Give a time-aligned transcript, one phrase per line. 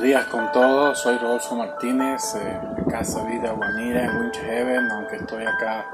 [0.00, 5.16] días con todos, soy Rodolfo Martínez eh, de Casa Vida Guanira en Winch Heaven, aunque
[5.16, 5.86] estoy acá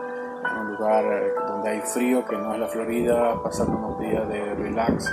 [0.51, 4.29] en un lugar eh, donde hay frío, que no es la Florida, pasando unos días
[4.29, 5.11] de relax.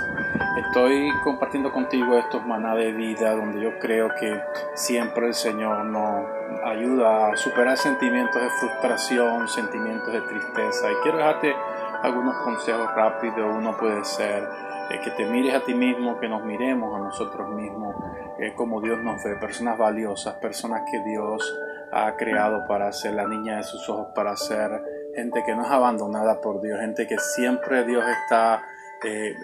[0.66, 4.38] Estoy compartiendo contigo estos maná de vida donde yo creo que
[4.74, 6.26] siempre el Señor nos
[6.66, 10.92] ayuda a superar sentimientos de frustración, sentimientos de tristeza.
[10.92, 11.56] Y quiero dejarte
[12.02, 13.54] algunos consejos rápidos.
[13.56, 14.48] Uno puede ser
[14.90, 17.94] eh, que te mires a ti mismo, que nos miremos a nosotros mismos,
[18.38, 21.58] eh, como Dios nos ve, personas valiosas, personas que Dios
[21.92, 24.70] ha creado para ser la niña de sus ojos, para ser
[25.14, 28.62] gente que no es abandonada por Dios, gente que siempre Dios está
[29.04, 29.34] eh,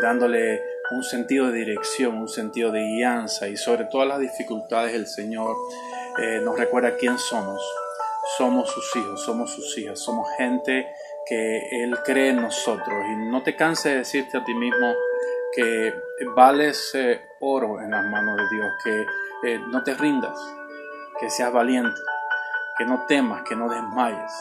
[0.00, 5.06] dándole un sentido de dirección, un sentido de guianza y sobre todas las dificultades el
[5.06, 5.56] Señor
[6.42, 7.60] nos recuerda quién somos.
[8.38, 10.86] Somos sus hijos, somos sus hijas, somos gente
[11.26, 13.04] que Él cree en nosotros.
[13.10, 14.94] Y no te canses de decirte a ti mismo
[15.54, 15.94] que
[16.34, 19.06] vales eh, oro en las manos de Dios, que
[19.48, 20.38] eh, no te rindas,
[21.20, 22.00] que seas valiente,
[22.78, 24.32] que no temas, que no desmayes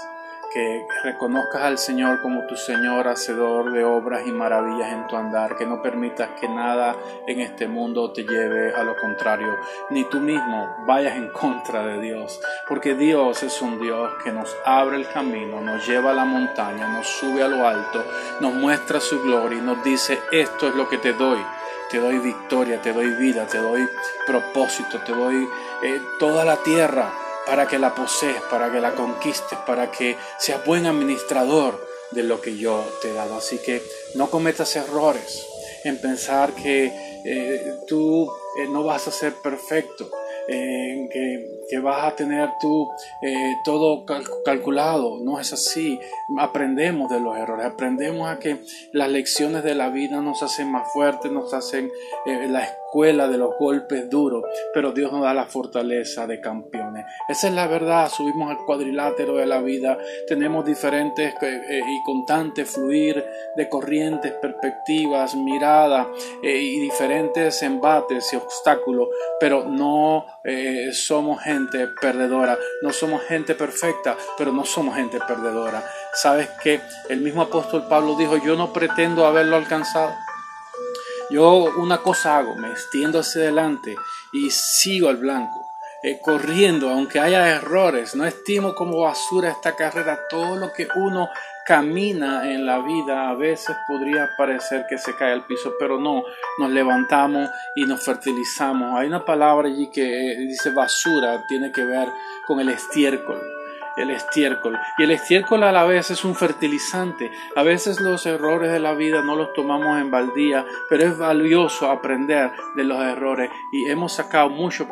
[0.56, 5.58] que reconozcas al Señor como tu Señor, hacedor de obras y maravillas en tu andar,
[5.58, 6.96] que no permitas que nada
[7.28, 9.58] en este mundo te lleve a lo contrario,
[9.90, 12.40] ni tú mismo vayas en contra de Dios,
[12.70, 16.88] porque Dios es un Dios que nos abre el camino, nos lleva a la montaña,
[16.88, 18.06] nos sube a lo alto,
[18.40, 21.40] nos muestra su gloria y nos dice, esto es lo que te doy.
[21.92, 23.88] Te doy victoria, te doy vida, te doy
[24.26, 25.48] propósito, te doy
[25.84, 30.66] eh, toda la tierra para que la posees, para que la conquistes, para que seas
[30.66, 33.38] buen administrador de lo que yo te he dado.
[33.38, 33.82] Así que
[34.16, 35.46] no cometas errores
[35.84, 36.92] en pensar que
[37.26, 40.10] eh, tú eh, no vas a ser perfecto,
[40.48, 41.10] eh,
[41.70, 42.88] que, vas a tener tú
[43.64, 44.06] todo
[44.46, 45.20] calculado.
[45.20, 46.00] No es así.
[46.40, 48.58] Aprendemos de los errores, aprendemos a que
[48.94, 51.92] las lecciones de la vida nos hacen más fuertes, nos hacen
[52.96, 57.06] la de los golpes duros, pero Dios nos da la fortaleza de campeones.
[57.28, 59.98] Esa es la verdad, subimos al cuadrilátero de la vida,
[60.28, 63.22] tenemos diferentes eh, eh, y constantes fluir
[63.58, 66.08] de corrientes, perspectivas, miradas
[66.42, 69.10] eh, y diferentes embates y obstáculos,
[69.42, 70.26] pero no
[70.94, 75.84] somos gente perdedora, no somos gente perfecta, pero no somos gente perdedora.
[76.14, 80.14] ¿Sabes que El mismo apóstol Pablo dijo, yo no pretendo haberlo alcanzado.
[81.30, 83.96] Yo una cosa hago, me extiendo hacia adelante
[84.32, 85.65] y sigo al blanco,
[86.06, 88.16] eh, corriendo, aunque haya errores.
[88.16, 90.28] No estimo como basura esta carrera.
[90.30, 91.30] Todo lo que uno
[91.66, 96.24] camina en la vida a veces podría parecer que se cae al piso, pero no,
[96.60, 99.00] nos levantamos y nos fertilizamos.
[99.00, 102.08] Hay una palabra allí que eh, dice basura, tiene que ver
[102.46, 103.55] con el estiércol
[103.98, 104.78] el estiércol.
[104.98, 107.32] Y el estiércol a la vez es un fertilizante.
[107.56, 111.90] A veces los errores de la vida no los tomamos en baldía, pero es valioso
[111.90, 114.88] aprender de los errores y hemos sacado mucho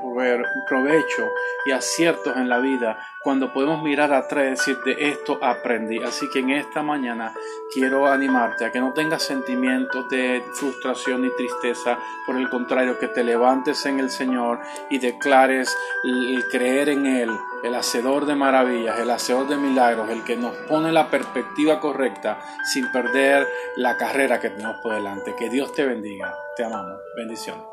[0.68, 1.32] provecho
[1.66, 5.98] y aciertos en la vida cuando podemos mirar atrás y decir de esto aprendí.
[6.04, 7.34] Así que en esta mañana
[7.74, 13.08] quiero animarte a que no tengas sentimientos de frustración ni tristeza, por el contrario, que
[13.08, 14.60] te levantes en el Señor
[14.90, 17.30] y declares el creer en Él,
[17.64, 22.40] el hacedor de maravillas, el hacedor de milagros, el que nos pone la perspectiva correcta
[22.72, 23.48] sin perder
[23.78, 25.36] la carrera que tenemos por delante.
[25.36, 26.36] Que Dios te bendiga.
[26.56, 27.00] Te amamos.
[27.16, 27.73] Bendiciones.